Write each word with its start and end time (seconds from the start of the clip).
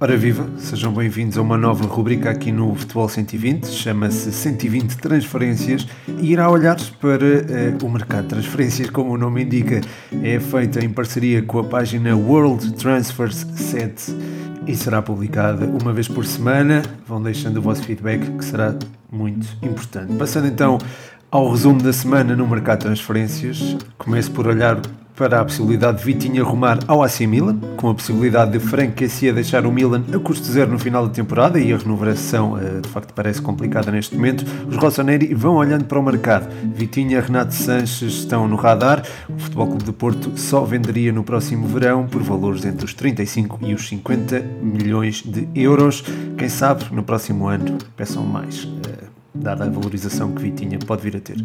Ora 0.00 0.16
viva, 0.16 0.48
sejam 0.58 0.92
bem-vindos 0.92 1.36
a 1.36 1.42
uma 1.42 1.58
nova 1.58 1.84
rubrica 1.84 2.30
aqui 2.30 2.52
no 2.52 2.72
Futebol 2.72 3.08
120, 3.08 3.66
chama-se 3.66 4.30
120 4.30 4.96
Transferências 4.96 5.88
e 6.20 6.30
irá 6.30 6.48
olhar 6.48 6.76
para 7.00 7.24
uh, 7.24 7.84
o 7.84 7.90
mercado 7.90 8.22
de 8.22 8.28
transferências, 8.28 8.90
como 8.90 9.12
o 9.12 9.18
nome 9.18 9.42
indica, 9.42 9.80
é 10.22 10.38
feita 10.38 10.84
em 10.84 10.88
parceria 10.88 11.42
com 11.42 11.58
a 11.58 11.64
página 11.64 12.16
World 12.16 12.74
Transfers 12.74 13.44
7 13.56 14.16
e 14.68 14.76
será 14.76 15.02
publicada 15.02 15.66
uma 15.66 15.92
vez 15.92 16.06
por 16.06 16.24
semana. 16.24 16.80
Vão 17.04 17.20
deixando 17.20 17.56
o 17.56 17.62
vosso 17.62 17.82
feedback, 17.82 18.24
que 18.38 18.44
será 18.44 18.76
muito 19.10 19.48
importante. 19.64 20.14
Passando 20.14 20.46
então 20.46 20.78
ao 21.28 21.50
resumo 21.50 21.82
da 21.82 21.92
semana 21.92 22.36
no 22.36 22.46
mercado 22.46 22.78
de 22.78 22.84
transferências, 22.84 23.76
começo 23.98 24.30
por 24.30 24.46
olhar 24.46 24.80
para 25.18 25.40
a 25.40 25.44
possibilidade 25.44 25.98
de 25.98 26.04
Vitinha 26.04 26.44
rumar 26.44 26.78
ao 26.86 27.02
AC 27.02 27.22
Milan, 27.22 27.58
com 27.76 27.90
a 27.90 27.94
possibilidade 27.94 28.52
de 28.52 28.60
Frank 28.60 29.04
deixar 29.34 29.66
o 29.66 29.72
Milan 29.72 30.04
a 30.14 30.18
custo 30.20 30.46
zero 30.46 30.70
no 30.70 30.78
final 30.78 31.08
da 31.08 31.12
temporada 31.12 31.58
e 31.58 31.72
a 31.72 31.76
renovação 31.76 32.56
eh, 32.56 32.80
de 32.80 32.88
facto 32.88 33.12
parece 33.12 33.42
complicada 33.42 33.90
neste 33.90 34.14
momento. 34.14 34.44
Os 34.68 34.76
Rossoneri 34.76 35.34
vão 35.34 35.56
olhando 35.56 35.86
para 35.86 35.98
o 35.98 36.02
mercado. 36.02 36.48
Vitinha, 36.72 37.20
Renato 37.20 37.52
Sanches 37.52 38.12
estão 38.12 38.46
no 38.46 38.54
radar. 38.54 39.02
O 39.28 39.38
Futebol 39.38 39.66
Clube 39.66 39.84
de 39.84 39.92
Porto 39.92 40.38
só 40.38 40.64
venderia 40.64 41.12
no 41.12 41.24
próximo 41.24 41.66
verão 41.66 42.06
por 42.06 42.22
valores 42.22 42.64
entre 42.64 42.84
os 42.84 42.94
35 42.94 43.58
e 43.62 43.74
os 43.74 43.88
50 43.88 44.40
milhões 44.62 45.22
de 45.22 45.48
euros. 45.52 46.04
Quem 46.36 46.48
sabe 46.48 46.84
no 46.92 47.02
próximo 47.02 47.48
ano 47.48 47.78
peçam 47.96 48.22
mais. 48.22 48.68
Dada 49.34 49.64
a 49.64 49.68
valorização 49.68 50.32
que 50.32 50.42
Vitinha 50.42 50.78
pode 50.78 51.02
vir 51.02 51.16
a 51.16 51.20
ter. 51.20 51.36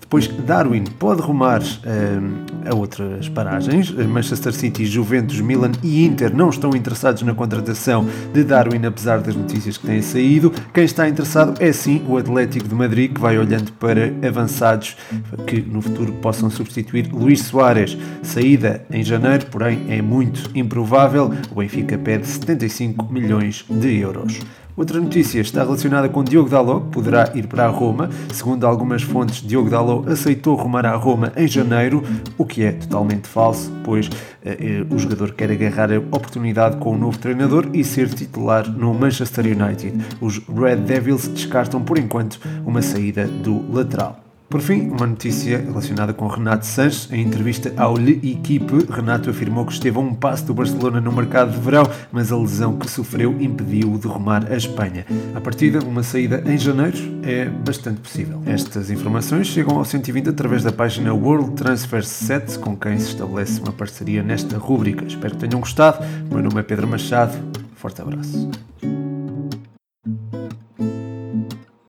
Depois, 0.00 0.28
Darwin 0.28 0.84
pode 0.84 1.20
rumar 1.20 1.60
uh, 1.62 2.70
a 2.70 2.74
outras 2.74 3.28
paragens. 3.28 3.90
Manchester 3.90 4.52
City, 4.52 4.86
Juventus, 4.86 5.40
Milan 5.40 5.72
e 5.82 6.04
Inter 6.04 6.34
não 6.34 6.48
estão 6.48 6.70
interessados 6.70 7.22
na 7.22 7.34
contratação 7.34 8.06
de 8.32 8.44
Darwin, 8.44 8.86
apesar 8.86 9.20
das 9.20 9.34
notícias 9.34 9.76
que 9.76 9.86
têm 9.86 10.00
saído. 10.00 10.52
Quem 10.72 10.84
está 10.84 11.08
interessado 11.08 11.60
é 11.60 11.72
sim 11.72 12.04
o 12.08 12.16
Atlético 12.16 12.68
de 12.68 12.74
Madrid, 12.74 13.12
que 13.12 13.20
vai 13.20 13.36
olhando 13.36 13.72
para 13.72 14.12
avançados 14.26 14.96
que 15.44 15.60
no 15.60 15.82
futuro 15.82 16.12
possam 16.14 16.48
substituir 16.48 17.10
Luís 17.12 17.42
Soares. 17.42 17.98
Saída 18.22 18.86
em 18.90 19.02
janeiro, 19.02 19.46
porém, 19.46 19.84
é 19.88 20.00
muito 20.00 20.50
improvável. 20.54 21.32
O 21.50 21.56
Benfica 21.56 21.98
pede 21.98 22.26
75 22.26 23.12
milhões 23.12 23.64
de 23.68 23.98
euros. 23.98 24.40
Outra 24.76 25.00
notícia 25.00 25.40
está 25.40 25.62
relacionada 25.62 26.08
com 26.08 26.24
Diogo 26.24 26.50
Dalot, 26.50 26.86
que 26.86 26.90
poderá 26.90 27.30
ir 27.36 27.46
para 27.46 27.64
a 27.66 27.68
Roma. 27.68 28.10
Segundo 28.32 28.66
algumas 28.66 29.02
fontes, 29.02 29.40
Diogo 29.40 29.70
Dalot 29.70 30.10
aceitou 30.10 30.56
rumar 30.56 30.84
à 30.84 30.96
Roma 30.96 31.32
em 31.36 31.46
janeiro, 31.46 32.02
o 32.36 32.44
que 32.44 32.64
é 32.64 32.72
totalmente 32.72 33.28
falso, 33.28 33.70
pois 33.84 34.10
eh, 34.44 34.56
eh, 34.60 34.86
o 34.92 34.98
jogador 34.98 35.32
quer 35.32 35.52
agarrar 35.52 35.92
a 35.92 35.98
oportunidade 35.98 36.78
com 36.78 36.92
o 36.92 36.98
novo 36.98 37.16
treinador 37.18 37.68
e 37.72 37.84
ser 37.84 38.08
titular 38.08 38.68
no 38.68 38.92
Manchester 38.92 39.46
United. 39.46 39.96
Os 40.20 40.38
Red 40.38 40.78
Devils 40.78 41.28
descartam 41.28 41.80
por 41.80 41.96
enquanto 41.96 42.40
uma 42.66 42.82
saída 42.82 43.28
do 43.28 43.72
lateral. 43.72 44.23
Por 44.54 44.60
fim, 44.60 44.88
uma 44.88 45.08
notícia 45.08 45.58
relacionada 45.58 46.14
com 46.14 46.28
Renato 46.28 46.64
Sanches. 46.64 47.10
Em 47.10 47.20
entrevista 47.20 47.72
ao 47.76 47.98
Equipe, 47.98 48.86
Renato 48.88 49.28
afirmou 49.28 49.66
que 49.66 49.72
esteve 49.72 49.96
a 49.96 50.00
um 50.00 50.14
passo 50.14 50.46
do 50.46 50.54
Barcelona 50.54 51.00
no 51.00 51.10
mercado 51.10 51.50
de 51.50 51.58
verão, 51.58 51.82
mas 52.12 52.30
a 52.30 52.36
lesão 52.36 52.76
que 52.76 52.88
sofreu 52.88 53.32
impediu-o 53.40 53.98
de 53.98 54.06
rumar 54.06 54.46
a 54.48 54.56
Espanha. 54.56 55.06
A 55.34 55.40
partida, 55.40 55.80
uma 55.80 56.04
saída 56.04 56.40
em 56.46 56.56
janeiro 56.56 56.96
é 57.24 57.46
bastante 57.46 58.00
possível. 58.00 58.40
Estas 58.46 58.92
informações 58.92 59.48
chegam 59.48 59.76
ao 59.76 59.84
120 59.84 60.28
através 60.28 60.62
da 60.62 60.70
página 60.70 61.12
World 61.12 61.56
Transfer 61.56 62.04
Set, 62.04 62.56
com 62.60 62.76
quem 62.76 62.96
se 63.00 63.08
estabelece 63.08 63.60
uma 63.60 63.72
parceria 63.72 64.22
nesta 64.22 64.56
rúbrica. 64.56 65.04
Espero 65.04 65.34
que 65.34 65.48
tenham 65.48 65.58
gostado. 65.58 65.98
O 66.30 66.34
meu 66.34 66.44
nome 66.44 66.60
é 66.60 66.62
Pedro 66.62 66.86
Machado. 66.86 67.36
Forte 67.74 68.00
abraço. 68.00 68.48